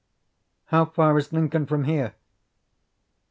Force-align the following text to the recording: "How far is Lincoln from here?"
"How 0.65 0.85
far 0.85 1.15
is 1.19 1.31
Lincoln 1.31 1.67
from 1.67 1.83
here?" 1.83 2.15